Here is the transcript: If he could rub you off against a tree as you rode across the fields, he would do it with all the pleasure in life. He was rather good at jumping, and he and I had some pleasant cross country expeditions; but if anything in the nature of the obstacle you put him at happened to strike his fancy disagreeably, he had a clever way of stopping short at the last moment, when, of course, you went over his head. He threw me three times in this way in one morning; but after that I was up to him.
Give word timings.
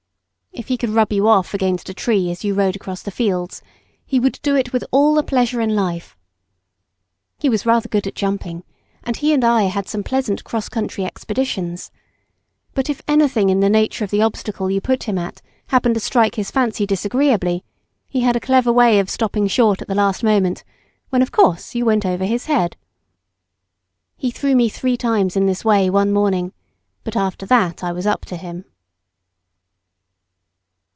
If 0.53 0.67
he 0.67 0.75
could 0.77 0.89
rub 0.89 1.13
you 1.13 1.27
off 1.29 1.53
against 1.53 1.87
a 1.89 1.93
tree 1.93 2.29
as 2.29 2.43
you 2.43 2.53
rode 2.53 2.75
across 2.75 3.01
the 3.01 3.09
fields, 3.09 3.63
he 4.05 4.19
would 4.19 4.37
do 4.43 4.53
it 4.53 4.73
with 4.73 4.83
all 4.91 5.15
the 5.15 5.23
pleasure 5.23 5.61
in 5.61 5.73
life. 5.77 6.17
He 7.39 7.47
was 7.47 7.65
rather 7.65 7.87
good 7.87 8.05
at 8.05 8.15
jumping, 8.15 8.63
and 9.03 9.15
he 9.15 9.33
and 9.33 9.45
I 9.45 9.63
had 9.63 9.87
some 9.87 10.03
pleasant 10.03 10.43
cross 10.43 10.67
country 10.67 11.05
expeditions; 11.05 11.89
but 12.73 12.89
if 12.89 13.01
anything 13.07 13.49
in 13.49 13.61
the 13.61 13.69
nature 13.69 14.03
of 14.03 14.11
the 14.11 14.21
obstacle 14.21 14.69
you 14.69 14.81
put 14.81 15.03
him 15.03 15.17
at 15.17 15.41
happened 15.67 15.95
to 15.95 16.01
strike 16.01 16.35
his 16.35 16.51
fancy 16.51 16.85
disagreeably, 16.85 17.63
he 18.09 18.19
had 18.21 18.35
a 18.35 18.39
clever 18.41 18.73
way 18.73 18.99
of 18.99 19.09
stopping 19.09 19.47
short 19.47 19.81
at 19.81 19.87
the 19.87 19.95
last 19.95 20.21
moment, 20.21 20.65
when, 21.09 21.21
of 21.21 21.31
course, 21.31 21.73
you 21.75 21.85
went 21.85 22.05
over 22.05 22.25
his 22.25 22.45
head. 22.45 22.75
He 24.17 24.31
threw 24.31 24.55
me 24.55 24.67
three 24.67 24.97
times 24.97 25.37
in 25.37 25.45
this 25.45 25.63
way 25.63 25.85
in 25.85 25.93
one 25.93 26.11
morning; 26.11 26.51
but 27.05 27.15
after 27.15 27.45
that 27.45 27.85
I 27.85 27.93
was 27.93 28.05
up 28.05 28.25
to 28.25 28.35
him. 28.35 28.65